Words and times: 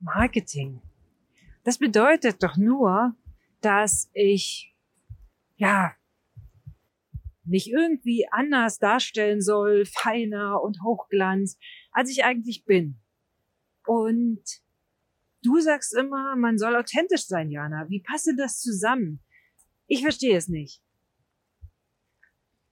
Marketing. 0.00 0.80
Das 1.64 1.78
bedeutet 1.78 2.42
doch 2.42 2.56
nur, 2.56 3.14
dass 3.60 4.10
ich, 4.14 4.74
ja, 5.56 5.94
mich 7.44 7.70
irgendwie 7.70 8.26
anders 8.30 8.78
darstellen 8.78 9.40
soll, 9.40 9.84
feiner 9.84 10.62
und 10.62 10.82
Hochglanz, 10.82 11.58
als 11.92 12.10
ich 12.10 12.24
eigentlich 12.24 12.64
bin. 12.64 13.00
Und 13.86 14.42
du 15.42 15.60
sagst 15.60 15.94
immer, 15.94 16.36
man 16.36 16.58
soll 16.58 16.76
authentisch 16.76 17.26
sein, 17.26 17.50
Jana. 17.50 17.88
Wie 17.88 18.02
passt 18.02 18.26
denn 18.26 18.36
das 18.36 18.60
zusammen? 18.60 19.20
Ich 19.86 20.02
verstehe 20.02 20.36
es 20.36 20.48
nicht. 20.48 20.82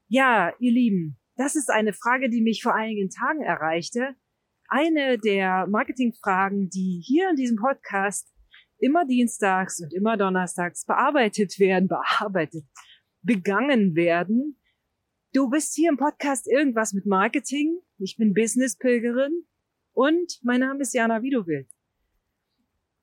Ja, 0.06 0.54
ihr 0.58 0.72
Lieben, 0.72 1.18
das 1.36 1.56
ist 1.56 1.70
eine 1.70 1.92
Frage, 1.92 2.30
die 2.30 2.40
mich 2.40 2.62
vor 2.62 2.74
einigen 2.74 3.10
Tagen 3.10 3.42
erreichte. 3.42 4.16
Eine 4.68 5.18
der 5.18 5.66
Marketingfragen, 5.66 6.68
die 6.68 7.02
hier 7.02 7.30
in 7.30 7.36
diesem 7.36 7.56
Podcast 7.56 8.30
immer 8.78 9.06
dienstags 9.06 9.80
und 9.80 9.94
immer 9.94 10.18
donnerstags 10.18 10.84
bearbeitet 10.84 11.58
werden, 11.58 11.88
bearbeitet, 11.88 12.64
begangen 13.22 13.96
werden. 13.96 14.60
Du 15.32 15.48
bist 15.48 15.74
hier 15.74 15.88
im 15.88 15.96
Podcast 15.96 16.46
irgendwas 16.46 16.92
mit 16.92 17.06
Marketing. 17.06 17.80
Ich 17.96 18.16
bin 18.18 18.34
Business-Pilgerin 18.34 19.46
und 19.92 20.38
mein 20.42 20.60
Name 20.60 20.80
ist 20.82 20.92
Jana 20.92 21.22
Widowild. 21.22 21.68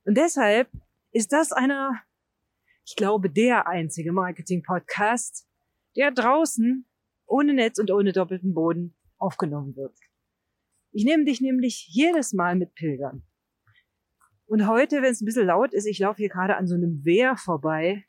Und 0.06 0.16
deshalb 0.18 0.70
ist 1.12 1.34
das 1.34 1.52
einer, 1.52 2.00
ich 2.86 2.96
glaube, 2.96 3.32
der 3.32 3.68
einzige 3.68 4.12
Marketing-Podcast, 4.12 5.48
der 5.96 6.12
draußen 6.12 6.86
ohne 7.26 7.54
Netz 7.54 7.80
und 7.80 7.90
ohne 7.90 8.14
doppelten 8.14 8.54
Boden 8.54 8.96
aufgenommen 9.18 9.76
wird. 9.76 9.98
Ich 10.96 11.04
nehme 11.04 11.26
dich 11.26 11.42
nämlich 11.42 11.90
jedes 11.90 12.32
Mal 12.32 12.56
mit 12.56 12.74
Pilgern. 12.74 13.28
Und 14.46 14.66
heute, 14.66 15.02
wenn 15.02 15.12
es 15.12 15.20
ein 15.20 15.26
bisschen 15.26 15.48
laut 15.48 15.74
ist, 15.74 15.88
ich 15.88 16.00
laufe 16.00 16.20
hier 16.20 16.30
gerade 16.30 16.56
an 16.56 16.68
so 16.68 16.76
einem 16.76 17.04
Wehr 17.04 17.36
vorbei, 17.36 18.06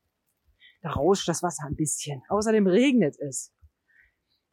da 0.82 0.90
rauscht 0.90 1.26
das 1.26 1.42
Wasser 1.42 1.66
ein 1.66 1.74
bisschen. 1.74 2.22
Außerdem 2.28 2.68
regnet 2.68 3.18
es. 3.18 3.52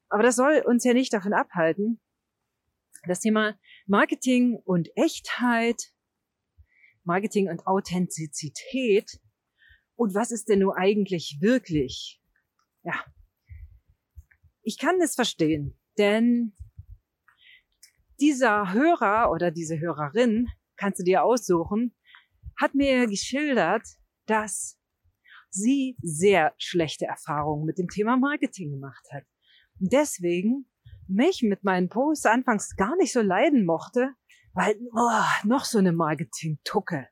Aber 0.10 0.24
das 0.24 0.36
soll 0.36 0.64
uns 0.66 0.84
ja 0.84 0.94
nicht 0.94 1.14
davon 1.14 1.32
abhalten, 1.32 2.02
das 3.08 3.20
Thema 3.20 3.56
Marketing 3.86 4.60
und 4.66 4.90
Echtheit, 4.96 5.94
Marketing 7.04 7.50
und 7.50 7.68
Authentizität 7.68 9.20
und 9.96 10.16
was 10.16 10.32
ist 10.32 10.50
denn 10.50 10.60
nur 10.60 10.76
eigentlich 10.76 11.38
wirklich? 11.40 12.20
Ja. 12.82 13.00
Ich 14.64 14.80
kann 14.80 14.98
das 15.00 15.14
verstehen, 15.14 15.78
denn 16.00 16.56
dieser 18.24 18.72
Hörer 18.72 19.32
oder 19.32 19.52
diese 19.52 19.82
Hörerin 19.82 20.48
kannst 20.78 21.00
du 21.00 21.04
dir 21.04 21.26
aussuchen, 21.26 21.94
hat 22.58 22.74
mir 22.74 23.06
geschildert, 23.06 23.86
dass 24.28 24.80
sie 25.50 25.98
sehr 26.02 26.54
schlechte 26.58 27.06
Erfahrungen 27.06 27.66
mit 27.66 27.78
dem 27.78 27.90
Thema 27.90 28.16
Marketing 28.16 28.72
gemacht 28.72 29.06
hat. 29.12 29.26
Und 29.78 29.92
deswegen 29.92 30.70
mich 31.10 31.44
mit 31.44 31.66
meinen 31.66 31.90
Posts 31.90 32.28
anfangs 32.28 32.78
gar 32.78 32.96
nicht 32.96 33.12
so 33.12 33.20
leiden 33.20 33.66
mochte, 33.66 34.14
weil 34.54 34.78
oh, 34.96 35.46
noch 35.46 35.66
so 35.66 35.80
eine 35.80 35.92
Marketing-Tucke, 35.92 37.10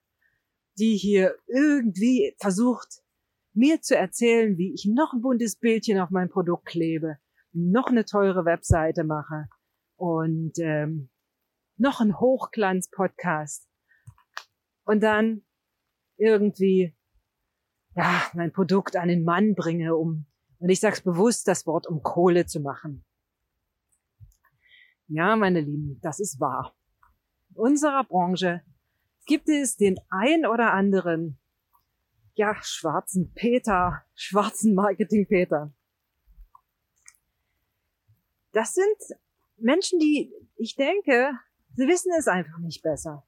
die 0.79 0.95
hier 0.95 1.35
irgendwie 1.47 2.37
versucht, 2.39 3.03
mir 3.53 3.81
zu 3.81 3.97
erzählen, 3.97 4.57
wie 4.57 4.73
ich 4.73 4.85
noch 4.85 5.11
ein 5.11 5.21
buntes 5.21 5.57
Bildchen 5.57 5.99
auf 5.99 6.09
mein 6.09 6.29
Produkt 6.29 6.67
klebe, 6.67 7.17
noch 7.51 7.87
eine 7.87 8.05
teure 8.05 8.45
Webseite 8.45 9.03
mache 9.03 9.49
und 10.01 10.57
ähm, 10.57 11.11
noch 11.77 12.01
ein 12.01 12.19
Hochglanz-Podcast 12.19 13.69
und 14.83 15.03
dann 15.03 15.43
irgendwie 16.17 16.95
ja 17.95 18.23
mein 18.33 18.51
Produkt 18.51 18.95
an 18.95 19.09
den 19.09 19.23
Mann 19.23 19.53
bringe, 19.53 19.95
um 19.95 20.25
und 20.57 20.69
ich 20.69 20.79
sag's 20.79 21.01
bewusst 21.01 21.47
das 21.47 21.67
Wort 21.67 21.85
um 21.85 22.01
Kohle 22.01 22.47
zu 22.47 22.61
machen. 22.61 23.05
Ja, 25.07 25.35
meine 25.35 25.61
Lieben, 25.61 25.99
das 26.01 26.19
ist 26.19 26.39
wahr. 26.39 26.75
In 27.51 27.57
unserer 27.57 28.03
Branche 28.03 28.63
gibt 29.27 29.49
es 29.49 29.77
den 29.77 29.99
ein 30.09 30.47
oder 30.47 30.73
anderen 30.73 31.37
ja 32.33 32.55
schwarzen 32.63 33.33
Peter, 33.35 34.03
schwarzen 34.15 34.73
Marketing 34.73 35.27
Peter. 35.27 35.71
Das 38.51 38.73
sind 38.73 38.97
Menschen, 39.61 39.99
die 39.99 40.33
ich 40.55 40.75
denke, 40.75 41.31
Sie 41.75 41.87
wissen 41.87 42.11
es 42.17 42.27
einfach 42.27 42.57
nicht 42.59 42.83
besser. 42.83 43.25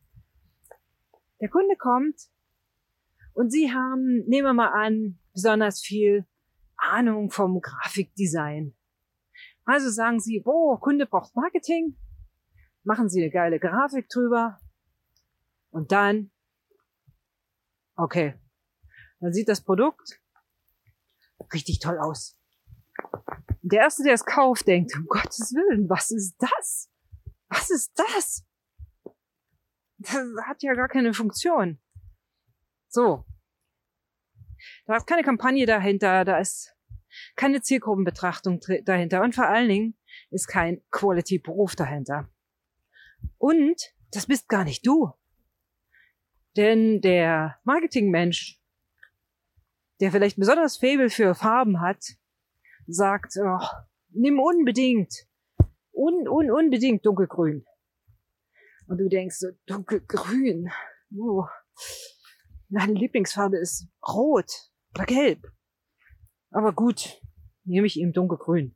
Der 1.39 1.49
Kunde 1.49 1.75
kommt 1.77 2.29
und 3.33 3.51
Sie 3.51 3.71
haben, 3.71 4.23
nehmen 4.27 4.47
wir 4.47 4.53
mal 4.53 4.71
an, 4.71 5.19
besonders 5.33 5.81
viel 5.81 6.25
Ahnung 6.75 7.31
vom 7.31 7.61
Grafikdesign. 7.61 8.75
Also 9.65 9.89
sagen 9.89 10.19
Sie, 10.19 10.41
oh, 10.45 10.77
Kunde 10.77 11.05
braucht 11.05 11.35
Marketing, 11.35 11.97
machen 12.83 13.09
Sie 13.09 13.21
eine 13.21 13.31
geile 13.31 13.59
Grafik 13.59 14.09
drüber 14.09 14.59
und 15.69 15.91
dann, 15.91 16.31
okay, 17.95 18.35
dann 19.19 19.33
sieht 19.33 19.47
das 19.47 19.61
Produkt 19.61 20.21
richtig 21.53 21.79
toll 21.79 21.97
aus. 21.97 22.37
Der 23.65 23.81
Erste, 23.81 24.03
der 24.03 24.13
es 24.13 24.25
kauft, 24.25 24.67
denkt, 24.67 24.93
um 24.95 25.05
Gottes 25.07 25.53
Willen, 25.53 25.89
was 25.89 26.11
ist 26.11 26.35
das? 26.37 26.89
Was 27.47 27.69
ist 27.69 27.93
das? 27.95 28.45
Das 29.99 30.17
hat 30.45 30.61
ja 30.63 30.73
gar 30.73 30.89
keine 30.89 31.13
Funktion. 31.13 31.79
So. 32.89 33.25
Da 34.85 34.97
ist 34.97 35.07
keine 35.07 35.23
Kampagne 35.23 35.65
dahinter, 35.65 36.25
da 36.25 36.39
ist 36.39 36.75
keine 37.35 37.61
Zielgruppenbetrachtung 37.61 38.59
dahinter 38.83 39.21
und 39.21 39.33
vor 39.33 39.47
allen 39.47 39.69
Dingen 39.69 39.97
ist 40.29 40.47
kein 40.47 40.81
Quality-Beruf 40.91 41.75
dahinter. 41.75 42.29
Und 43.37 43.93
das 44.11 44.25
bist 44.25 44.49
gar 44.49 44.65
nicht 44.65 44.85
du. 44.85 45.13
Denn 46.57 46.99
der 46.99 47.59
Marketingmensch, 47.63 48.59
der 50.01 50.11
vielleicht 50.11 50.37
besonders 50.37 50.77
Faible 50.77 51.09
für 51.09 51.33
Farben 51.33 51.79
hat, 51.79 52.03
sagt, 52.87 53.33
oh, 53.37 53.65
nimm 54.09 54.39
unbedingt 54.39 55.13
un, 55.91 56.27
un, 56.27 56.51
unbedingt 56.51 57.05
dunkelgrün. 57.05 57.65
Und 58.87 58.97
du 58.97 59.07
denkst 59.09 59.37
so, 59.37 59.47
dunkelgrün. 59.65 60.69
Oh. 61.17 61.45
Meine 62.69 62.93
Lieblingsfarbe 62.93 63.57
ist 63.57 63.87
rot 64.07 64.51
oder 64.93 65.05
gelb. 65.05 65.47
Aber 66.51 66.73
gut, 66.73 67.21
nehme 67.63 67.87
ich 67.87 67.97
ihm 67.97 68.13
dunkelgrün. 68.13 68.75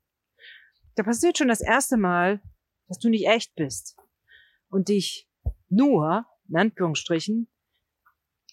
Da 0.96 1.04
passiert 1.04 1.38
schon 1.38 1.48
das 1.48 1.62
erste 1.62 1.98
Mal, 1.98 2.42
dass 2.88 3.00
du 3.00 3.10
nicht 3.10 3.28
echt 3.28 3.56
bist 3.56 3.98
und 4.70 4.90
dich 4.90 5.30
nur, 5.70 6.26
in 6.48 6.58
Anführungsstrichen, 6.58 7.48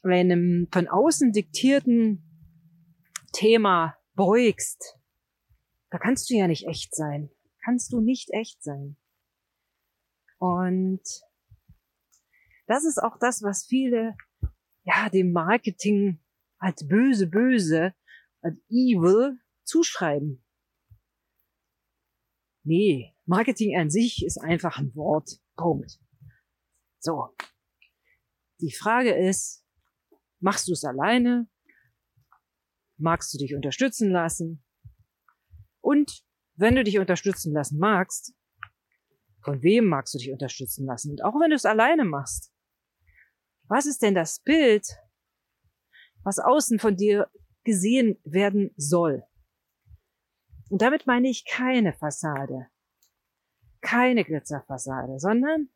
einem 0.02 0.68
von 0.70 0.88
außen 0.88 1.32
diktierten 1.32 2.22
Thema 3.32 3.96
beugst. 4.14 4.98
Da 5.94 6.00
kannst 6.00 6.28
du 6.28 6.34
ja 6.34 6.48
nicht 6.48 6.66
echt 6.66 6.92
sein 6.92 7.30
kannst 7.64 7.92
du 7.92 8.00
nicht 8.00 8.30
echt 8.32 8.62
sein. 8.62 8.96
Und 10.38 11.02
das 12.66 12.84
ist 12.84 12.98
auch 13.02 13.18
das, 13.18 13.42
was 13.42 13.66
viele, 13.66 14.16
ja, 14.84 15.08
dem 15.08 15.32
Marketing 15.32 16.22
als 16.58 16.86
böse, 16.86 17.26
böse, 17.26 17.94
als 18.42 18.58
evil 18.68 19.38
zuschreiben. 19.64 20.44
Nee, 22.64 23.14
Marketing 23.26 23.76
an 23.76 23.90
sich 23.90 24.24
ist 24.24 24.38
einfach 24.38 24.78
ein 24.78 24.94
Wort. 24.94 25.40
Punkt. 25.56 26.00
So. 26.98 27.34
Die 28.60 28.72
Frage 28.72 29.14
ist, 29.14 29.64
machst 30.40 30.68
du 30.68 30.72
es 30.72 30.84
alleine? 30.84 31.48
Magst 32.96 33.32
du 33.34 33.38
dich 33.38 33.54
unterstützen 33.54 34.10
lassen? 34.10 34.63
Und 35.84 36.24
wenn 36.56 36.76
du 36.76 36.82
dich 36.82 36.98
unterstützen 36.98 37.52
lassen 37.52 37.78
magst, 37.78 38.34
von 39.42 39.62
wem 39.62 39.84
magst 39.84 40.14
du 40.14 40.18
dich 40.18 40.32
unterstützen 40.32 40.86
lassen? 40.86 41.10
Und 41.10 41.22
auch 41.22 41.34
wenn 41.38 41.50
du 41.50 41.56
es 41.56 41.66
alleine 41.66 42.06
machst, 42.06 42.50
was 43.68 43.84
ist 43.84 44.00
denn 44.00 44.14
das 44.14 44.40
Bild, 44.40 44.86
was 46.22 46.38
außen 46.38 46.78
von 46.78 46.96
dir 46.96 47.30
gesehen 47.64 48.18
werden 48.24 48.70
soll? 48.78 49.24
Und 50.70 50.80
damit 50.80 51.06
meine 51.06 51.28
ich 51.28 51.44
keine 51.44 51.92
Fassade, 51.92 52.68
keine 53.82 54.24
Glitzerfassade, 54.24 55.18
sondern 55.18 55.68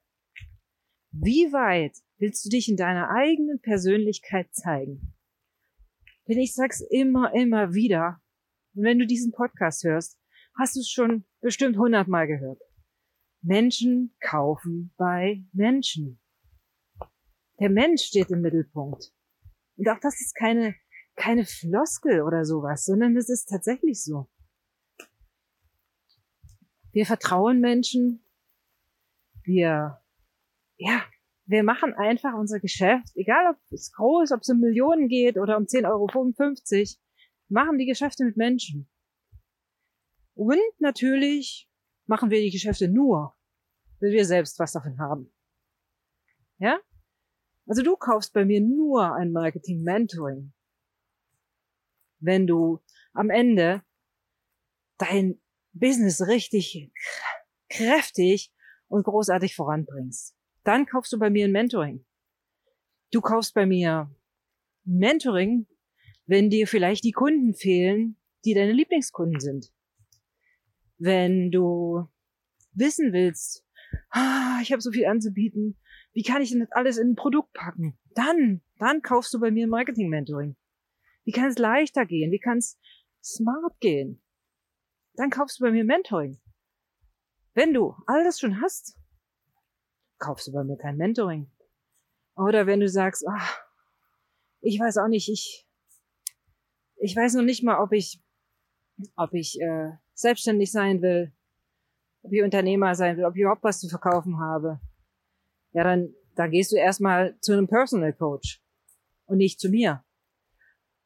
wie 1.10 1.52
weit 1.52 1.98
willst 2.16 2.46
du 2.46 2.48
dich 2.48 2.70
in 2.70 2.78
deiner 2.78 3.10
eigenen 3.10 3.60
Persönlichkeit 3.60 4.54
zeigen? 4.54 5.14
Denn 6.26 6.38
ich 6.38 6.54
sag's 6.54 6.80
immer, 6.80 7.34
immer 7.34 7.74
wieder. 7.74 8.22
Und 8.78 8.84
wenn 8.84 9.00
du 9.00 9.08
diesen 9.08 9.32
Podcast 9.32 9.82
hörst, 9.82 10.20
hast 10.56 10.76
du 10.76 10.80
es 10.80 10.88
schon 10.88 11.24
bestimmt 11.40 11.76
hundertmal 11.76 12.28
gehört. 12.28 12.62
Menschen 13.42 14.14
kaufen 14.20 14.94
bei 14.96 15.44
Menschen. 15.52 16.20
Der 17.58 17.70
Mensch 17.70 18.02
steht 18.02 18.30
im 18.30 18.40
Mittelpunkt. 18.40 19.12
Und 19.74 19.88
auch 19.88 19.98
das 19.98 20.20
ist 20.20 20.32
keine, 20.36 20.76
keine 21.16 21.44
Floskel 21.44 22.22
oder 22.22 22.44
sowas, 22.44 22.84
sondern 22.84 23.16
es 23.16 23.28
ist 23.28 23.46
tatsächlich 23.46 24.00
so. 24.00 24.30
Wir 26.92 27.04
vertrauen 27.04 27.58
Menschen. 27.58 28.24
Wir, 29.42 30.00
ja, 30.76 31.04
wir 31.46 31.64
machen 31.64 31.94
einfach 31.94 32.34
unser 32.34 32.60
Geschäft, 32.60 33.08
egal 33.16 33.44
ob 33.50 33.56
es 33.72 33.90
groß, 33.90 34.30
ob 34.30 34.42
es 34.42 34.48
um 34.50 34.60
Millionen 34.60 35.08
geht 35.08 35.36
oder 35.36 35.56
um 35.56 35.64
10,55 35.64 35.84
Euro, 35.88 37.07
machen 37.48 37.78
die 37.78 37.86
Geschäfte 37.86 38.24
mit 38.24 38.36
Menschen. 38.36 38.88
Und 40.34 40.60
natürlich 40.78 41.68
machen 42.06 42.30
wir 42.30 42.40
die 42.40 42.50
Geschäfte 42.50 42.88
nur, 42.88 43.36
wenn 44.00 44.12
wir 44.12 44.24
selbst 44.24 44.58
was 44.58 44.72
davon 44.72 44.98
haben. 44.98 45.32
Ja? 46.58 46.80
Also 47.66 47.82
du 47.82 47.96
kaufst 47.96 48.32
bei 48.32 48.44
mir 48.44 48.60
nur 48.60 49.14
ein 49.14 49.32
Marketing-Mentoring, 49.32 50.52
wenn 52.20 52.46
du 52.46 52.80
am 53.12 53.30
Ende 53.30 53.82
dein 54.98 55.40
Business 55.72 56.26
richtig 56.26 56.92
kräftig 57.68 58.52
und 58.88 59.04
großartig 59.04 59.54
voranbringst. 59.54 60.34
Dann 60.64 60.86
kaufst 60.86 61.12
du 61.12 61.18
bei 61.18 61.30
mir 61.30 61.46
ein 61.46 61.52
Mentoring. 61.52 62.04
Du 63.12 63.20
kaufst 63.20 63.54
bei 63.54 63.66
mir 63.66 64.14
Mentoring, 64.84 65.66
wenn 66.28 66.50
dir 66.50 66.68
vielleicht 66.68 67.04
die 67.04 67.12
Kunden 67.12 67.54
fehlen, 67.54 68.16
die 68.44 68.52
deine 68.52 68.72
Lieblingskunden 68.72 69.40
sind. 69.40 69.72
Wenn 70.98 71.50
du 71.50 72.06
wissen 72.72 73.12
willst, 73.12 73.64
ah, 74.10 74.58
ich 74.62 74.70
habe 74.70 74.82
so 74.82 74.92
viel 74.92 75.06
anzubieten, 75.06 75.78
wie 76.12 76.22
kann 76.22 76.42
ich 76.42 76.50
denn 76.50 76.60
das 76.60 76.70
alles 76.72 76.98
in 76.98 77.12
ein 77.12 77.16
Produkt 77.16 77.54
packen? 77.54 77.98
Dann, 78.14 78.60
dann 78.78 79.00
kaufst 79.00 79.32
du 79.32 79.40
bei 79.40 79.50
mir 79.50 79.66
ein 79.66 79.70
Marketing-Mentoring. 79.70 80.54
Wie 81.24 81.32
kann 81.32 81.48
es 81.48 81.58
leichter 81.58 82.04
gehen? 82.04 82.30
Wie 82.30 82.40
kann 82.40 82.58
es 82.58 82.78
smart 83.22 83.80
gehen? 83.80 84.22
Dann 85.14 85.30
kaufst 85.30 85.58
du 85.58 85.64
bei 85.64 85.70
mir 85.70 85.84
Mentoring. 85.84 86.38
Wenn 87.54 87.72
du 87.72 87.94
alles 88.06 88.38
schon 88.38 88.60
hast, 88.60 88.98
kaufst 90.18 90.46
du 90.46 90.52
bei 90.52 90.62
mir 90.62 90.76
kein 90.76 90.96
Mentoring. 90.96 91.50
Oder 92.36 92.66
wenn 92.66 92.80
du 92.80 92.88
sagst, 92.88 93.24
ach, 93.26 93.60
ich 94.60 94.78
weiß 94.78 94.98
auch 94.98 95.08
nicht, 95.08 95.30
ich, 95.30 95.67
ich 97.00 97.16
weiß 97.16 97.34
noch 97.34 97.42
nicht 97.42 97.62
mal, 97.62 97.80
ob 97.82 97.92
ich, 97.92 98.22
ob 99.16 99.32
ich 99.34 99.60
äh, 99.60 99.92
selbstständig 100.14 100.70
sein 100.72 101.00
will, 101.02 101.32
ob 102.22 102.32
ich 102.32 102.42
Unternehmer 102.42 102.94
sein 102.94 103.16
will, 103.16 103.24
ob 103.24 103.34
ich 103.34 103.42
überhaupt 103.42 103.62
was 103.62 103.80
zu 103.80 103.88
verkaufen 103.88 104.38
habe. 104.38 104.80
Ja, 105.72 105.84
dann, 105.84 106.14
dann 106.34 106.50
gehst 106.50 106.72
du 106.72 106.76
erstmal 106.76 107.38
zu 107.40 107.52
einem 107.52 107.68
Personal 107.68 108.12
Coach 108.12 108.62
und 109.26 109.38
nicht 109.38 109.60
zu 109.60 109.68
mir. 109.68 110.04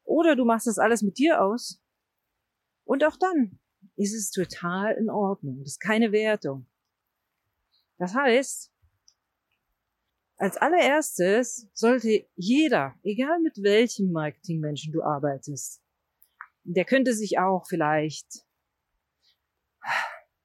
Oder 0.03 0.35
du 0.35 0.45
machst 0.45 0.67
das 0.67 0.79
alles 0.79 1.01
mit 1.01 1.17
dir 1.17 1.41
aus 1.41 1.81
und 2.85 3.03
auch 3.03 3.15
dann 3.17 3.59
ist 3.95 4.13
es 4.13 4.31
total 4.31 4.95
in 4.95 5.09
Ordnung. 5.09 5.59
Das 5.59 5.73
ist 5.73 5.79
keine 5.79 6.11
Wertung. 6.11 6.65
Das 7.97 8.15
heißt, 8.15 8.71
als 10.37 10.57
allererstes 10.57 11.69
sollte 11.73 12.25
jeder, 12.35 12.95
egal 13.03 13.39
mit 13.39 13.61
welchem 13.61 14.11
Marketingmenschen 14.11 14.91
du 14.91 15.03
arbeitest, 15.03 15.82
der 16.63 16.85
könnte 16.85 17.13
sich 17.13 17.39
auch 17.39 17.65
vielleicht, 17.67 18.45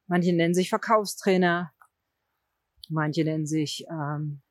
manche 0.07 0.33
nennen 0.33 0.53
sich 0.53 0.69
Verkaufstrainer, 0.69 1.73
manche 2.89 3.23
nennen 3.23 3.45
sich 3.45 3.85
ähm, 3.89 4.41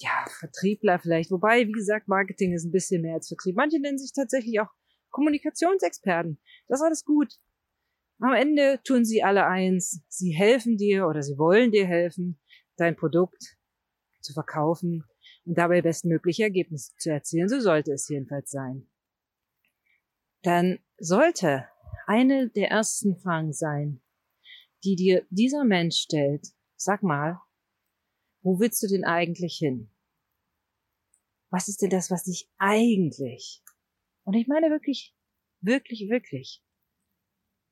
ja 0.00 0.26
Vertriebler 0.38 0.98
vielleicht, 0.98 1.30
wobei 1.30 1.66
wie 1.66 1.72
gesagt 1.72 2.08
Marketing 2.08 2.54
ist 2.54 2.64
ein 2.64 2.72
bisschen 2.72 3.02
mehr 3.02 3.14
als 3.14 3.28
Vertrieb. 3.28 3.56
Manche 3.56 3.80
nennen 3.80 3.98
sich 3.98 4.12
tatsächlich 4.12 4.60
auch 4.60 4.70
Kommunikationsexperten. 5.10 6.38
Das 6.68 6.80
ist 6.80 6.84
alles 6.84 7.04
gut. 7.04 7.34
Am 8.20 8.34
Ende 8.34 8.80
tun 8.84 9.04
sie 9.04 9.22
alle 9.22 9.46
eins. 9.46 10.02
Sie 10.08 10.32
helfen 10.32 10.76
dir 10.76 11.06
oder 11.06 11.22
sie 11.22 11.38
wollen 11.38 11.70
dir 11.70 11.86
helfen, 11.86 12.38
dein 12.76 12.96
Produkt 12.96 13.56
zu 14.20 14.32
verkaufen 14.32 15.04
und 15.44 15.56
dabei 15.56 15.82
bestmögliche 15.82 16.44
Ergebnisse 16.44 16.92
zu 16.98 17.10
erzielen. 17.10 17.48
So 17.48 17.60
sollte 17.60 17.92
es 17.92 18.08
jedenfalls 18.08 18.50
sein. 18.50 18.88
Dann 20.42 20.78
sollte 20.98 21.68
eine 22.06 22.48
der 22.50 22.70
ersten 22.70 23.16
Fragen 23.18 23.52
sein, 23.52 24.00
die 24.84 24.96
dir 24.96 25.26
dieser 25.30 25.64
Mensch 25.64 25.96
stellt. 25.96 26.46
Sag 26.76 27.02
mal, 27.02 27.40
wo 28.42 28.58
willst 28.60 28.82
du 28.82 28.86
denn 28.86 29.04
eigentlich 29.04 29.56
hin? 29.58 29.90
Was 31.50 31.68
ist 31.68 31.82
denn 31.82 31.90
das, 31.90 32.10
was 32.10 32.24
dich 32.24 32.50
eigentlich 32.58 33.62
und 34.28 34.34
ich 34.34 34.46
meine 34.46 34.68
wirklich, 34.68 35.16
wirklich, 35.62 36.10
wirklich, 36.10 36.62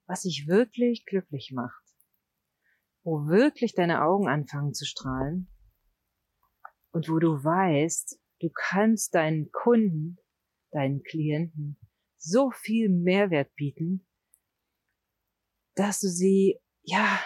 was 0.06 0.22
dich 0.22 0.46
wirklich 0.48 1.04
glücklich 1.04 1.52
macht, 1.52 1.84
wo 3.02 3.26
wirklich 3.26 3.74
deine 3.74 4.00
Augen 4.00 4.26
anfangen 4.26 4.72
zu 4.72 4.86
strahlen 4.86 5.50
und 6.92 7.10
wo 7.10 7.18
du 7.18 7.44
weißt, 7.44 8.18
du 8.40 8.48
kannst 8.54 9.14
deinen 9.14 9.52
Kunden, 9.52 10.16
deinen 10.70 11.02
Klienten 11.02 11.78
so 12.26 12.50
viel 12.50 12.88
Mehrwert 12.88 13.55
bieten, 13.55 14.05
dass 15.76 16.00
du 16.00 16.08
sie, 16.08 16.61
ja, 16.82 17.20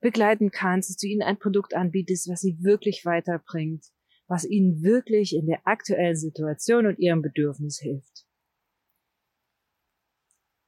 begleiten 0.00 0.50
kannst, 0.50 0.90
dass 0.90 0.96
du 0.96 1.06
ihnen 1.06 1.22
ein 1.22 1.38
Produkt 1.38 1.74
anbietest, 1.74 2.28
was 2.28 2.40
sie 2.40 2.58
wirklich 2.60 3.04
weiterbringt, 3.04 3.86
was 4.26 4.44
ihnen 4.44 4.82
wirklich 4.82 5.34
in 5.34 5.46
der 5.46 5.66
aktuellen 5.66 6.16
Situation 6.16 6.86
und 6.86 6.98
ihrem 6.98 7.22
Bedürfnis 7.22 7.78
hilft. 7.78 8.26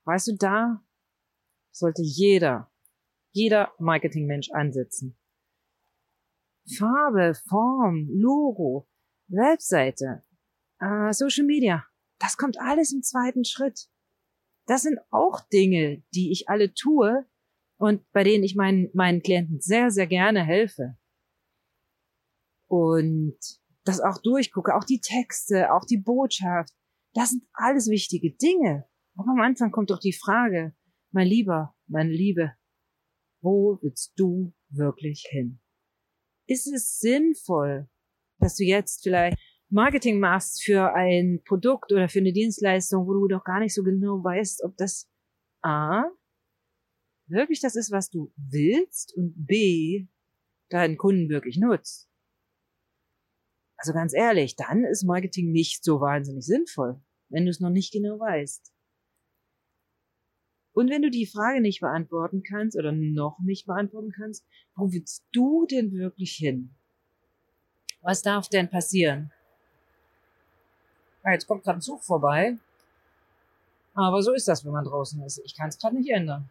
Weißt 0.04 0.28
du, 0.28 0.36
da 0.36 0.84
sollte 1.72 2.02
jeder, 2.02 2.72
jeder 3.32 3.72
Marketingmensch 3.78 4.50
ansetzen. 4.52 5.18
Farbe, 6.78 7.34
Form, 7.48 8.08
Logo, 8.08 8.88
Webseite, 9.26 10.22
äh, 10.78 11.12
Social 11.12 11.44
Media, 11.44 11.84
das 12.18 12.36
kommt 12.36 12.58
alles 12.60 12.92
im 12.92 13.02
zweiten 13.02 13.44
Schritt. 13.44 13.88
Das 14.66 14.82
sind 14.82 14.98
auch 15.10 15.40
Dinge, 15.52 16.02
die 16.14 16.32
ich 16.32 16.48
alle 16.48 16.74
tue 16.74 17.26
und 17.78 18.10
bei 18.12 18.24
denen 18.24 18.44
ich 18.44 18.56
meinen, 18.56 18.90
meinen 18.94 19.22
Klienten 19.22 19.60
sehr, 19.60 19.90
sehr 19.90 20.06
gerne 20.06 20.44
helfe 20.44 20.96
und 22.68 23.38
das 23.84 24.00
auch 24.00 24.20
durchgucke, 24.22 24.74
auch 24.74 24.84
die 24.84 25.00
Texte, 25.00 25.72
auch 25.72 25.84
die 25.84 25.98
Botschaft. 25.98 26.72
Das 27.14 27.30
sind 27.30 27.44
alles 27.52 27.88
wichtige 27.88 28.34
Dinge. 28.34 28.88
Aber 29.16 29.30
am 29.30 29.40
Anfang 29.40 29.70
kommt 29.70 29.90
doch 29.90 30.00
die 30.00 30.12
Frage, 30.12 30.74
mein 31.12 31.28
Lieber, 31.28 31.74
meine 31.86 32.10
Liebe, 32.10 32.52
wo 33.40 33.78
willst 33.80 34.12
du 34.16 34.52
wirklich 34.68 35.24
hin? 35.30 35.60
Ist 36.48 36.66
es 36.66 36.98
sinnvoll, 36.98 37.88
dass 38.38 38.56
du 38.56 38.64
jetzt 38.64 39.02
vielleicht 39.02 39.38
Marketing 39.68 40.20
machst 40.20 40.62
für 40.62 40.94
ein 40.94 41.42
Produkt 41.44 41.92
oder 41.92 42.08
für 42.08 42.20
eine 42.20 42.32
Dienstleistung, 42.32 43.06
wo 43.06 43.14
du 43.14 43.28
doch 43.28 43.44
gar 43.44 43.60
nicht 43.60 43.74
so 43.74 43.82
genau 43.82 44.22
weißt, 44.22 44.62
ob 44.64 44.76
das 44.76 45.08
A, 45.62 46.04
wirklich 47.26 47.60
das 47.60 47.74
ist, 47.74 47.90
was 47.90 48.10
du 48.10 48.32
willst 48.36 49.16
und 49.16 49.34
B, 49.46 50.06
deinen 50.68 50.96
Kunden 50.96 51.28
wirklich 51.28 51.58
nutzt? 51.58 52.08
Also 53.76 53.92
ganz 53.92 54.14
ehrlich, 54.14 54.56
dann 54.56 54.84
ist 54.84 55.04
Marketing 55.04 55.50
nicht 55.50 55.84
so 55.84 56.00
wahnsinnig 56.00 56.44
sinnvoll, 56.44 57.00
wenn 57.28 57.44
du 57.44 57.50
es 57.50 57.60
noch 57.60 57.70
nicht 57.70 57.92
genau 57.92 58.18
weißt. 58.18 58.72
Und 60.72 60.90
wenn 60.90 61.02
du 61.02 61.10
die 61.10 61.26
Frage 61.26 61.60
nicht 61.60 61.80
beantworten 61.80 62.42
kannst 62.42 62.76
oder 62.76 62.92
noch 62.92 63.38
nicht 63.42 63.66
beantworten 63.66 64.12
kannst, 64.12 64.46
wo 64.74 64.92
willst 64.92 65.24
du 65.32 65.66
denn 65.66 65.92
wirklich 65.92 66.32
hin? 66.32 66.74
Was 68.02 68.22
darf 68.22 68.48
denn 68.48 68.68
passieren? 68.68 69.32
Ah, 71.26 71.32
jetzt 71.32 71.48
kommt 71.48 71.64
gerade 71.64 71.78
ein 71.78 71.82
Zug 71.82 72.04
vorbei. 72.04 72.56
Aber 73.94 74.22
so 74.22 74.32
ist 74.32 74.46
das, 74.46 74.64
wenn 74.64 74.70
man 74.70 74.84
draußen 74.84 75.20
ist. 75.22 75.40
Ich 75.44 75.56
kann 75.56 75.68
es 75.68 75.78
gerade 75.78 75.96
nicht 75.96 76.08
ändern. 76.08 76.48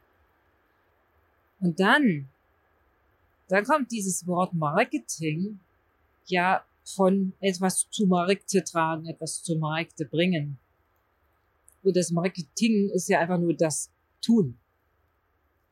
Und 1.61 1.79
dann, 1.79 2.27
dann 3.47 3.63
kommt 3.63 3.89
dieses 3.89 4.27
Wort 4.27 4.53
Marketing 4.53 5.61
ja 6.25 6.61
von 6.83 7.31
etwas 7.39 7.87
zu 7.89 8.05
Markte 8.05 8.65
tragen, 8.65 9.07
etwas 9.07 9.41
zu 9.43 9.55
Markte 9.55 10.03
bringen. 10.03 10.59
Und 11.81 11.95
das 11.95 12.11
Marketing 12.11 12.89
ist 12.89 13.07
ja 13.07 13.21
einfach 13.21 13.39
nur 13.39 13.53
das 13.53 13.89
Tun. 14.21 14.57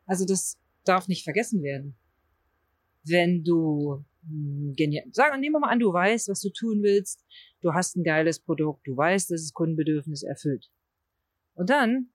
Also 0.05 0.23
das 0.23 0.57
darf 0.85 1.09
nicht 1.09 1.25
vergessen 1.25 1.61
werden. 1.61 1.93
Wenn 3.03 3.43
du 3.43 4.01
genial, 4.75 5.05
sagen, 5.11 5.39
nehmen 5.39 5.55
wir 5.55 5.59
mal 5.59 5.69
an, 5.69 5.79
du 5.79 5.91
weißt, 5.91 6.29
was 6.29 6.41
du 6.41 6.49
tun 6.49 6.81
willst, 6.81 7.25
du 7.61 7.73
hast 7.73 7.95
ein 7.95 8.03
geiles 8.03 8.39
Produkt, 8.39 8.87
du 8.87 8.95
weißt, 8.95 9.31
dass 9.31 9.41
es 9.41 9.53
Kundenbedürfnis 9.53 10.23
erfüllt. 10.23 10.69
Und 11.55 11.69
dann, 11.69 12.09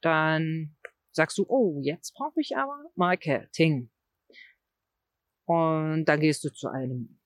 dann 0.00 0.76
sagst 1.12 1.38
du, 1.38 1.44
oh, 1.48 1.80
jetzt 1.82 2.14
brauche 2.14 2.40
ich 2.40 2.56
aber 2.56 2.90
Marketing. 2.94 3.90
Und 5.44 6.04
dann 6.06 6.20
gehst 6.20 6.44
du 6.44 6.52
zu 6.52 6.68
einem 6.68 7.20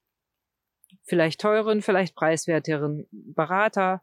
vielleicht 1.04 1.40
teuren, 1.40 1.82
vielleicht 1.82 2.14
preiswerteren 2.14 3.06
Berater, 3.10 4.02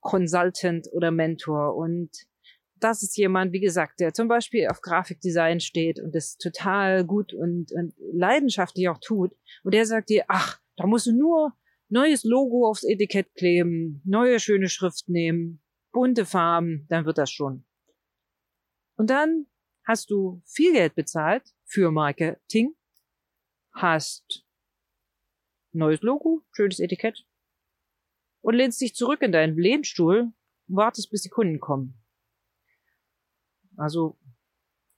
Consultant 0.00 0.88
oder 0.92 1.10
Mentor. 1.10 1.76
Und 1.76 2.10
das 2.82 3.02
ist 3.02 3.16
jemand, 3.16 3.52
wie 3.52 3.60
gesagt, 3.60 4.00
der 4.00 4.12
zum 4.12 4.28
Beispiel 4.28 4.68
auf 4.68 4.80
Grafikdesign 4.80 5.60
steht 5.60 6.00
und 6.00 6.14
das 6.14 6.36
total 6.36 7.04
gut 7.04 7.32
und, 7.32 7.72
und 7.72 7.94
leidenschaftlich 8.12 8.88
auch 8.88 8.98
tut. 8.98 9.32
Und 9.62 9.74
der 9.74 9.86
sagt 9.86 10.08
dir, 10.08 10.24
ach, 10.28 10.60
da 10.76 10.86
musst 10.86 11.06
du 11.06 11.12
nur 11.12 11.52
neues 11.88 12.24
Logo 12.24 12.68
aufs 12.68 12.84
Etikett 12.84 13.34
kleben, 13.34 14.02
neue 14.04 14.40
schöne 14.40 14.68
Schrift 14.68 15.08
nehmen, 15.08 15.62
bunte 15.92 16.24
Farben, 16.24 16.86
dann 16.88 17.04
wird 17.04 17.18
das 17.18 17.30
schon. 17.30 17.64
Und 18.96 19.10
dann 19.10 19.46
hast 19.86 20.10
du 20.10 20.42
viel 20.46 20.72
Geld 20.72 20.94
bezahlt 20.94 21.42
für 21.64 21.90
Marketing, 21.90 22.74
hast 23.72 24.44
neues 25.72 26.02
Logo, 26.02 26.42
schönes 26.52 26.80
Etikett 26.80 27.24
und 28.40 28.54
lehnst 28.54 28.80
dich 28.80 28.94
zurück 28.94 29.22
in 29.22 29.32
deinen 29.32 29.56
Lehnstuhl 29.56 30.32
und 30.68 30.76
wartest, 30.76 31.10
bis 31.10 31.22
die 31.22 31.28
Kunden 31.28 31.60
kommen. 31.60 32.01
Also, 33.76 34.18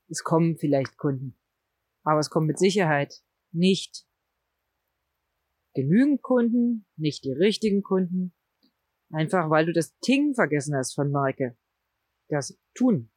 es 0.09 0.23
kommen 0.23 0.59
vielleicht 0.59 0.97
Kunden, 0.97 1.39
aber 2.03 2.21
es 2.21 2.31
kommen 2.31 2.47
mit 2.47 2.59
Sicherheit 2.59 3.23
nicht 3.53 4.07
genügend 5.75 6.23
Kunden, 6.23 6.87
nicht 6.97 7.25
die 7.25 7.33
richtigen 7.33 7.83
Kunden, 7.83 8.35
einfach 9.11 9.51
weil 9.51 9.67
du 9.67 9.73
das 9.73 9.99
Ting 10.01 10.35
vergessen 10.35 10.75
hast 10.77 10.95
von 10.95 11.11
Marke. 11.11 11.57
Das 12.29 12.59
Tun. 12.75 13.11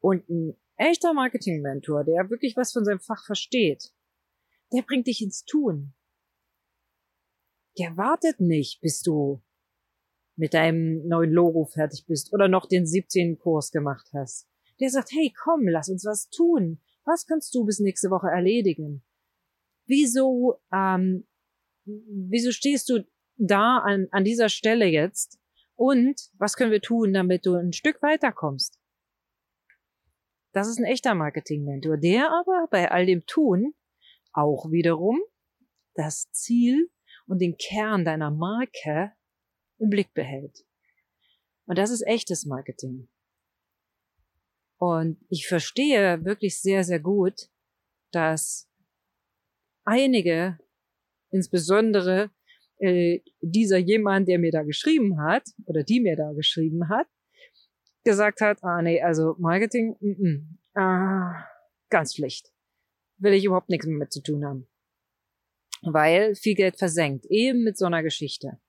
Und 0.00 0.28
ein 0.28 0.56
echter 0.76 1.12
Marketing-Mentor, 1.12 2.04
der 2.04 2.30
wirklich 2.30 2.56
was 2.56 2.72
von 2.72 2.84
seinem 2.84 3.00
Fach 3.00 3.24
versteht, 3.24 3.92
der 4.72 4.82
bringt 4.82 5.06
dich 5.06 5.20
ins 5.20 5.44
Tun. 5.44 5.94
Der 7.78 7.96
wartet 7.96 8.40
nicht, 8.40 8.80
bis 8.80 9.02
du 9.02 9.42
mit 10.38 10.54
deinem 10.54 11.06
neuen 11.06 11.32
Logo 11.32 11.66
fertig 11.66 12.06
bist 12.06 12.32
oder 12.32 12.48
noch 12.48 12.66
den 12.66 12.86
17. 12.86 13.38
Kurs 13.38 13.70
gemacht 13.70 14.08
hast. 14.14 14.48
Der 14.80 14.88
sagt, 14.88 15.10
hey, 15.12 15.32
komm, 15.44 15.68
lass 15.68 15.88
uns 15.88 16.04
was 16.04 16.30
tun. 16.30 16.80
Was 17.04 17.26
kannst 17.26 17.54
du 17.54 17.64
bis 17.64 17.80
nächste 17.80 18.10
Woche 18.10 18.28
erledigen? 18.28 19.02
wieso, 19.88 20.60
ähm, 20.72 21.26
wieso 21.84 22.52
stehst 22.52 22.88
du 22.90 23.04
da 23.36 23.78
an, 23.78 24.06
an 24.12 24.24
dieser 24.24 24.48
Stelle 24.48 24.86
jetzt? 24.86 25.40
Und 25.74 26.20
was 26.38 26.56
können 26.56 26.70
wir 26.70 26.80
tun, 26.80 27.12
damit 27.12 27.46
du 27.46 27.54
ein 27.54 27.72
Stück 27.72 28.02
weiterkommst? 28.02 28.78
Das 30.52 30.68
ist 30.68 30.78
ein 30.78 30.84
echter 30.84 31.14
Marketing-Mentor, 31.14 31.98
der 31.98 32.30
aber 32.32 32.68
bei 32.70 32.90
all 32.90 33.06
dem 33.06 33.26
Tun 33.26 33.74
auch 34.32 34.70
wiederum 34.70 35.20
das 35.94 36.30
Ziel 36.32 36.90
und 37.26 37.40
den 37.40 37.56
Kern 37.56 38.04
deiner 38.04 38.30
Marke 38.30 39.12
im 39.78 39.90
Blick 39.90 40.12
behält. 40.14 40.64
Und 41.66 41.78
das 41.78 41.90
ist 41.90 42.06
echtes 42.06 42.46
Marketing. 42.46 43.08
Und 44.78 45.18
ich 45.28 45.46
verstehe 45.46 46.24
wirklich 46.24 46.60
sehr, 46.60 46.84
sehr 46.84 47.00
gut, 47.00 47.48
dass 48.12 48.70
einige, 49.84 50.58
insbesondere 51.30 52.30
äh, 52.78 53.20
dieser 53.40 53.78
jemand, 53.78 54.28
der 54.28 54.38
mir 54.38 54.52
da 54.52 54.62
geschrieben 54.62 55.20
hat, 55.20 55.44
oder 55.66 55.82
die 55.82 56.00
mir 56.00 56.16
da 56.16 56.32
geschrieben 56.32 56.88
hat, 56.88 57.08
gesagt 58.04 58.40
hat, 58.40 58.62
ah 58.62 58.80
nee, 58.80 59.02
also 59.02 59.34
Marketing, 59.38 59.96
mm 60.00 60.10
-mm, 60.10 60.80
ah, 60.80 61.44
ganz 61.90 62.14
schlecht. 62.14 62.52
Will 63.18 63.32
ich 63.32 63.44
überhaupt 63.44 63.68
nichts 63.68 63.86
mehr 63.86 63.98
mit 63.98 64.12
zu 64.12 64.22
tun 64.22 64.44
haben. 64.44 64.68
Weil 65.82 66.34
viel 66.34 66.54
Geld 66.54 66.78
versenkt, 66.78 67.26
eben 67.26 67.64
mit 67.64 67.76
so 67.76 67.86
einer 67.86 68.02
Geschichte. 68.02 68.60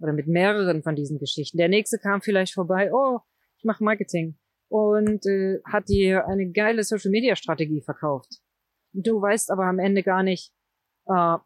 Oder 0.00 0.12
mit 0.12 0.26
mehreren 0.26 0.82
von 0.82 0.96
diesen 0.96 1.18
Geschichten. 1.18 1.58
Der 1.58 1.68
nächste 1.68 1.98
kam 1.98 2.20
vielleicht 2.20 2.54
vorbei, 2.54 2.92
oh, 2.92 3.20
ich 3.56 3.64
mache 3.64 3.84
Marketing. 3.84 4.36
Und 4.68 5.24
äh, 5.26 5.60
hat 5.64 5.88
dir 5.88 6.26
eine 6.26 6.50
geile 6.50 6.82
Social-Media-Strategie 6.82 7.82
verkauft. 7.82 8.40
Du 8.92 9.20
weißt 9.20 9.50
aber 9.50 9.64
am 9.64 9.78
Ende 9.78 10.02
gar 10.02 10.22
nicht, 10.22 10.52
äh, 11.06 11.36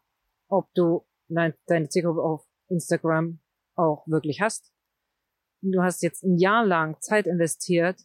ob 0.47 0.73
du 0.73 1.05
dein, 1.27 1.53
deine 1.67 1.89
Zielgruppe 1.89 2.21
auf 2.21 2.47
Instagram 2.69 3.39
auch 3.75 4.07
wirklich 4.07 4.41
hast. 4.41 4.73
Du 5.61 5.81
hast 5.81 6.01
jetzt 6.01 6.23
ein 6.23 6.37
Jahr 6.37 6.65
lang 6.65 6.99
Zeit 7.01 7.27
investiert 7.27 8.01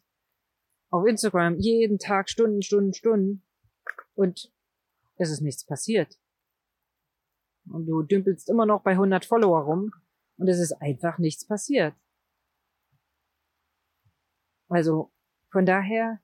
auf 0.90 1.06
Instagram, 1.06 1.58
jeden 1.58 1.98
Tag 1.98 2.28
Stunden, 2.28 2.62
Stunden, 2.62 2.94
Stunden 2.94 3.42
und 4.14 4.52
es 5.16 5.30
ist 5.30 5.40
nichts 5.40 5.64
passiert. 5.64 6.18
Und 7.70 7.86
du 7.86 8.02
dümpelst 8.02 8.48
immer 8.50 8.66
noch 8.66 8.82
bei 8.82 8.92
100 8.92 9.24
Follower 9.24 9.62
rum 9.62 9.92
und 10.37 10.49
es 10.49 10.59
ist 10.59 10.73
einfach 10.81 11.19
nichts 11.19 11.47
passiert. 11.47 11.95
Also 14.69 15.12
von 15.50 15.67
daher 15.67 16.21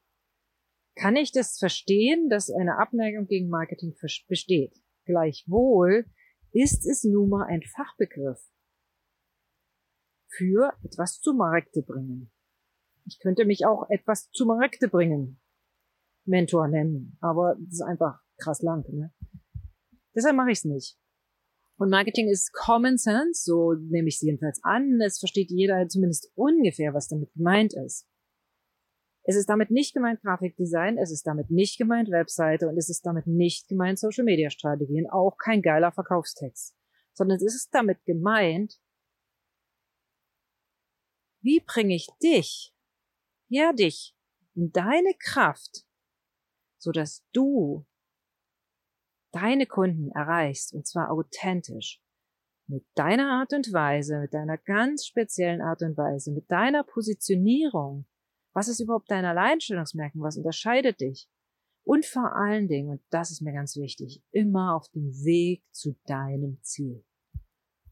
kann 0.96 1.16
ich 1.16 1.32
das 1.32 1.58
verstehen, 1.58 2.28
dass 2.28 2.50
eine 2.50 2.78
Abneigung 2.78 3.26
gegen 3.26 3.48
Marketing 3.48 3.94
besteht. 4.28 4.74
Gleichwohl 5.04 6.06
ist 6.52 6.86
es 6.86 7.04
nun 7.04 7.28
mal 7.28 7.46
ein 7.46 7.62
Fachbegriff 7.62 8.40
für 10.28 10.72
etwas 10.84 11.20
zu 11.20 11.32
Markte 11.34 11.82
bringen. 11.82 12.30
Ich 13.06 13.18
könnte 13.20 13.44
mich 13.44 13.66
auch 13.66 13.88
etwas 13.88 14.30
zu 14.30 14.46
Markte 14.46 14.88
bringen 14.88 15.40
Mentor 16.24 16.68
nennen, 16.68 17.16
aber 17.20 17.56
das 17.58 17.74
ist 17.74 17.82
einfach 17.82 18.20
krass 18.36 18.62
lang. 18.62 18.84
Ne? 18.92 19.12
Deshalb 20.14 20.36
mache 20.36 20.50
ich 20.50 20.58
es 20.58 20.64
nicht. 20.64 20.99
Und 21.80 21.88
Marketing 21.88 22.28
ist 22.28 22.52
Common 22.52 22.98
Sense, 22.98 23.42
so 23.42 23.72
nehme 23.72 24.08
ich 24.08 24.16
es 24.16 24.20
jedenfalls 24.20 24.60
an. 24.62 25.00
Es 25.00 25.18
versteht 25.18 25.50
jeder 25.50 25.88
zumindest 25.88 26.30
ungefähr, 26.34 26.92
was 26.92 27.08
damit 27.08 27.32
gemeint 27.32 27.72
ist. 27.72 28.06
Es 29.22 29.34
ist 29.34 29.48
damit 29.48 29.70
nicht 29.70 29.94
gemeint 29.94 30.20
Grafikdesign, 30.20 30.98
es 30.98 31.10
ist 31.10 31.26
damit 31.26 31.50
nicht 31.50 31.78
gemeint 31.78 32.10
Webseite 32.10 32.68
und 32.68 32.76
es 32.76 32.90
ist 32.90 33.06
damit 33.06 33.26
nicht 33.26 33.66
gemeint 33.68 33.98
Social 33.98 34.24
Media 34.24 34.50
Strategien, 34.50 35.08
auch 35.08 35.38
kein 35.38 35.62
geiler 35.62 35.90
Verkaufstext, 35.90 36.76
sondern 37.14 37.36
es 37.36 37.54
ist 37.54 37.70
damit 37.72 38.04
gemeint, 38.04 38.78
wie 41.40 41.60
bringe 41.60 41.94
ich 41.94 42.08
dich, 42.22 42.74
ja 43.48 43.72
dich, 43.72 44.14
in 44.54 44.70
deine 44.70 45.14
Kraft, 45.18 45.86
so 46.78 46.92
dass 46.92 47.24
du 47.32 47.86
deine 49.32 49.66
Kunden 49.66 50.10
erreichst 50.10 50.74
und 50.74 50.86
zwar 50.86 51.10
authentisch 51.10 52.00
mit 52.66 52.84
deiner 52.94 53.30
Art 53.30 53.52
und 53.52 53.72
Weise, 53.72 54.20
mit 54.20 54.32
deiner 54.32 54.56
ganz 54.56 55.04
speziellen 55.04 55.60
Art 55.60 55.82
und 55.82 55.96
Weise, 55.96 56.32
mit 56.32 56.50
deiner 56.50 56.84
Positionierung, 56.84 58.06
was 58.52 58.68
ist 58.68 58.80
überhaupt 58.80 59.10
dein 59.10 59.24
Alleinstellungsmerkmal? 59.24 60.28
Was 60.28 60.36
unterscheidet 60.36 61.00
dich? 61.00 61.28
Und 61.84 62.04
vor 62.04 62.36
allen 62.36 62.68
Dingen, 62.68 62.90
und 62.90 63.02
das 63.10 63.30
ist 63.30 63.42
mir 63.42 63.52
ganz 63.52 63.76
wichtig, 63.76 64.22
immer 64.30 64.76
auf 64.76 64.88
dem 64.90 65.12
Weg 65.24 65.64
zu 65.72 65.96
deinem 66.06 66.58
Ziel. 66.62 67.04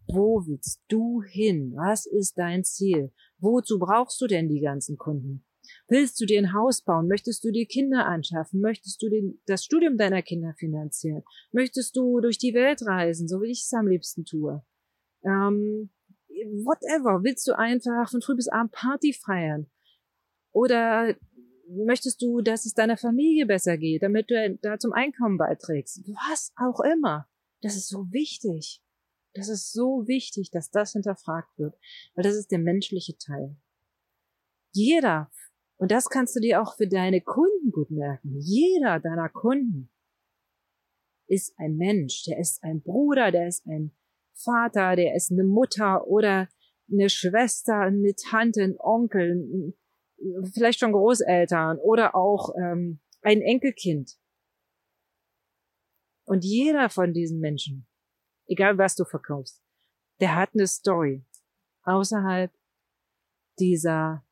Wo 0.06 0.46
willst 0.46 0.82
du 0.88 1.22
hin? 1.22 1.72
Was 1.76 2.06
ist 2.06 2.38
dein 2.38 2.64
Ziel? 2.64 3.12
Wozu 3.38 3.78
brauchst 3.78 4.20
du 4.20 4.26
denn 4.26 4.48
die 4.48 4.60
ganzen 4.60 4.96
Kunden? 4.96 5.44
Willst 5.88 6.20
du 6.20 6.26
dir 6.26 6.38
ein 6.38 6.52
Haus 6.52 6.82
bauen? 6.82 7.08
Möchtest 7.08 7.44
du 7.44 7.50
dir 7.50 7.66
Kinder 7.66 8.06
anschaffen? 8.06 8.60
Möchtest 8.60 9.02
du 9.02 9.08
den, 9.08 9.40
das 9.46 9.64
Studium 9.64 9.96
deiner 9.96 10.22
Kinder 10.22 10.54
finanzieren? 10.58 11.22
Möchtest 11.52 11.96
du 11.96 12.20
durch 12.20 12.38
die 12.38 12.54
Welt 12.54 12.82
reisen, 12.86 13.28
so 13.28 13.42
wie 13.42 13.50
ich 13.50 13.62
es 13.62 13.72
am 13.72 13.86
liebsten 13.86 14.24
tue? 14.24 14.64
Ähm, 15.24 15.90
whatever. 16.64 17.22
Willst 17.24 17.46
du 17.46 17.56
einfach 17.56 18.10
von 18.10 18.22
früh 18.22 18.36
bis 18.36 18.48
abend 18.48 18.72
Party 18.72 19.12
feiern? 19.12 19.66
Oder 20.52 21.16
möchtest 21.68 22.22
du, 22.22 22.40
dass 22.40 22.64
es 22.64 22.74
deiner 22.74 22.96
Familie 22.96 23.46
besser 23.46 23.76
geht, 23.76 24.02
damit 24.02 24.30
du 24.30 24.58
da 24.62 24.78
zum 24.78 24.92
Einkommen 24.92 25.38
beiträgst? 25.38 26.00
Was 26.28 26.52
auch 26.56 26.80
immer. 26.80 27.28
Das 27.60 27.76
ist 27.76 27.88
so 27.88 28.10
wichtig. 28.12 28.82
Das 29.34 29.48
ist 29.48 29.72
so 29.72 30.06
wichtig, 30.06 30.50
dass 30.50 30.70
das 30.70 30.92
hinterfragt 30.92 31.58
wird, 31.58 31.76
weil 32.14 32.24
das 32.24 32.34
ist 32.34 32.50
der 32.50 32.58
menschliche 32.58 33.16
Teil. 33.18 33.56
Jeder, 34.72 35.30
und 35.78 35.90
das 35.90 36.08
kannst 36.08 36.36
du 36.36 36.40
dir 36.40 36.60
auch 36.60 36.76
für 36.76 36.88
deine 36.88 37.20
Kunden 37.20 37.70
gut 37.70 37.90
merken, 37.90 38.36
jeder 38.38 39.00
deiner 39.00 39.28
Kunden 39.28 39.90
ist 41.28 41.54
ein 41.58 41.76
Mensch, 41.76 42.24
der 42.24 42.38
ist 42.38 42.62
ein 42.62 42.82
Bruder, 42.82 43.30
der 43.30 43.48
ist 43.48 43.66
ein 43.66 43.92
Vater, 44.34 44.96
der 44.96 45.14
ist 45.14 45.30
eine 45.30 45.44
Mutter 45.44 46.06
oder 46.06 46.48
eine 46.90 47.08
Schwester, 47.08 47.80
eine 47.80 48.14
Tante, 48.14 48.62
ein 48.62 48.76
Onkel, 48.78 49.74
vielleicht 50.52 50.80
schon 50.80 50.92
Großeltern 50.92 51.78
oder 51.78 52.14
auch 52.14 52.54
ähm, 52.56 53.00
ein 53.22 53.40
Enkelkind. 53.40 54.18
Und 56.24 56.44
jeder 56.44 56.90
von 56.90 57.12
diesen 57.12 57.40
Menschen, 57.40 57.86
egal 58.46 58.78
was 58.78 58.96
du 58.96 59.04
verkaufst, 59.04 59.62
der 60.20 60.34
hat 60.34 60.50
eine 60.54 60.66
Story 60.66 61.24
außerhalb 61.82 62.52
dieser 63.58 64.24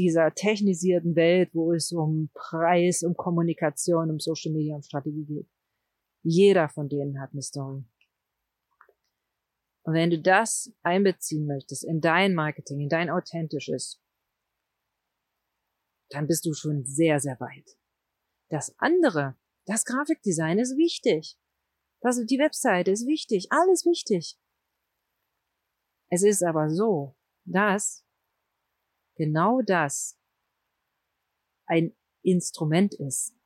dieser 0.00 0.32
technisierten 0.34 1.14
Welt, 1.14 1.50
wo 1.52 1.74
es 1.74 1.92
um 1.92 2.30
Preis, 2.32 3.02
um 3.02 3.14
Kommunikation, 3.14 4.10
um 4.10 4.18
Social 4.18 4.52
Media, 4.52 4.74
um 4.74 4.82
Strategie 4.82 5.26
geht. 5.26 5.48
Jeder 6.22 6.70
von 6.70 6.88
denen 6.88 7.20
hat 7.20 7.32
eine 7.32 7.42
Story. 7.42 7.84
Und 9.82 9.94
wenn 9.94 10.10
du 10.10 10.18
das 10.18 10.72
einbeziehen 10.82 11.46
möchtest 11.46 11.84
in 11.84 12.00
dein 12.00 12.34
Marketing, 12.34 12.80
in 12.80 12.88
dein 12.88 13.10
authentisches, 13.10 14.02
dann 16.08 16.26
bist 16.26 16.46
du 16.46 16.54
schon 16.54 16.84
sehr, 16.84 17.20
sehr 17.20 17.38
weit. 17.38 17.76
Das 18.48 18.74
andere, 18.78 19.36
das 19.66 19.84
Grafikdesign 19.84 20.58
ist 20.58 20.76
wichtig. 20.78 21.38
Das, 22.00 22.24
die 22.24 22.38
Webseite 22.38 22.90
ist 22.90 23.06
wichtig. 23.06 23.48
Alles 23.50 23.84
wichtig. 23.84 24.38
Es 26.10 26.22
ist 26.22 26.42
aber 26.42 26.70
so, 26.70 27.16
dass 27.44 28.04
genau 29.20 29.60
das 29.60 30.18
ein 31.66 31.94
Instrument 32.22 32.94
ist. 32.94 33.36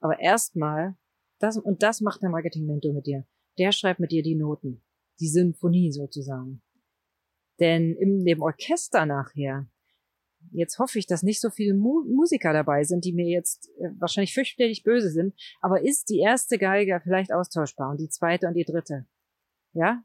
Aber 0.00 0.18
erstmal, 0.18 0.96
das, 1.38 1.56
und 1.56 1.82
das 1.82 2.00
macht 2.00 2.20
der 2.20 2.30
Marketing-Mentor 2.30 2.92
mit 2.92 3.06
dir. 3.06 3.24
Der 3.56 3.70
schreibt 3.70 4.00
mit 4.00 4.10
dir 4.10 4.24
die 4.24 4.34
Noten. 4.34 4.82
Die 5.20 5.28
Symphonie 5.28 5.92
sozusagen. 5.92 6.60
Denn 7.60 7.94
in 7.94 8.24
dem 8.24 8.42
Orchester 8.42 9.06
nachher, 9.06 9.68
jetzt 10.50 10.80
hoffe 10.80 10.98
ich, 10.98 11.06
dass 11.06 11.22
nicht 11.22 11.40
so 11.40 11.50
viele 11.50 11.74
Mu 11.74 12.02
Musiker 12.04 12.52
dabei 12.52 12.82
sind, 12.82 13.04
die 13.04 13.12
mir 13.12 13.28
jetzt 13.28 13.70
äh, 13.78 13.90
wahrscheinlich 14.00 14.34
fürchterlich 14.34 14.82
böse 14.82 15.10
sind, 15.10 15.34
aber 15.60 15.82
ist 15.82 16.08
die 16.08 16.18
erste 16.18 16.58
Geige 16.58 17.00
vielleicht 17.00 17.32
austauschbar 17.32 17.90
und 17.90 18.00
die 18.00 18.08
zweite 18.08 18.48
und 18.48 18.54
die 18.54 18.64
dritte? 18.64 19.06
Ja? 19.72 20.02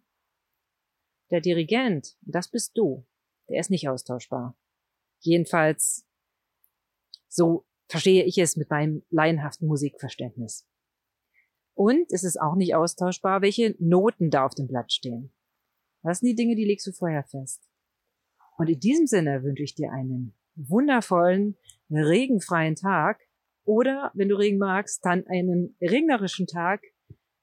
Der 1.32 1.42
Dirigent, 1.42 2.16
das 2.22 2.50
bist 2.50 2.78
du, 2.78 3.04
der 3.50 3.60
ist 3.60 3.70
nicht 3.70 3.90
austauschbar. 3.90 4.58
Jedenfalls, 5.20 6.06
so 7.28 7.66
verstehe 7.88 8.24
ich 8.24 8.38
es 8.38 8.56
mit 8.56 8.70
meinem 8.70 9.04
laienhaften 9.10 9.68
Musikverständnis. 9.68 10.68
Und 11.74 12.12
es 12.12 12.24
ist 12.24 12.40
auch 12.40 12.56
nicht 12.56 12.76
austauschbar, 12.76 13.42
welche 13.42 13.76
Noten 13.80 14.30
da 14.30 14.46
auf 14.46 14.54
dem 14.54 14.68
Blatt 14.68 14.92
stehen. 14.92 15.32
Das 16.04 16.20
sind 16.20 16.30
die 16.30 16.36
Dinge, 16.36 16.56
die 16.56 16.66
legst 16.66 16.88
du 16.88 16.92
vorher 16.92 17.24
fest. 17.24 17.62
Und 18.58 18.70
in 18.70 18.80
diesem 18.80 19.08
Sinne 19.08 19.44
wünsche 19.44 19.64
ich 19.64 19.76
dir 19.76 19.92
einen 19.92 20.34
wundervollen, 20.56 21.58
regenfreien 21.90 22.76
Tag 22.76 23.20
oder, 23.64 24.12
wenn 24.14 24.30
du 24.30 24.38
Regen 24.38 24.58
magst, 24.58 25.06
dann 25.06 25.26
einen 25.28 25.76
regnerischen 25.82 26.48
Tag. 26.48 26.82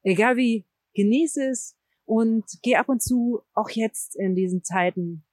Egal 0.03 0.37
wie, 0.37 0.67
genieße 0.95 1.49
es 1.51 1.77
und 2.05 2.45
geh 2.63 2.77
ab 2.77 2.89
und 2.89 3.03
zu, 3.03 3.41
auch 3.55 3.71
jetzt 3.71 4.17
in 4.17 4.35
diesen 4.35 4.63
Zeiten, 4.63 5.25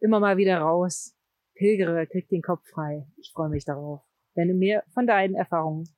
immer 0.00 0.20
mal 0.20 0.36
wieder 0.36 0.58
raus. 0.58 1.14
Pilgere, 1.54 2.06
krieg 2.06 2.28
den 2.28 2.42
Kopf 2.42 2.66
frei. 2.68 3.06
Ich 3.16 3.32
freue 3.34 3.48
mich 3.48 3.64
darauf, 3.64 4.02
wenn 4.34 4.48
du 4.48 4.54
mir 4.54 4.84
von 4.94 5.06
deinen 5.06 5.34
Erfahrungen 5.34 5.88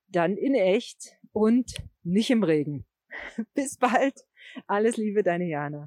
Dann 0.08 0.36
in 0.36 0.54
echt 0.54 1.16
und 1.32 1.74
nicht 2.02 2.30
im 2.30 2.42
Regen. 2.42 2.84
Bis 3.54 3.76
bald. 3.76 4.26
Alles 4.66 4.96
Liebe, 4.96 5.22
deine 5.22 5.48
Jana. 5.48 5.86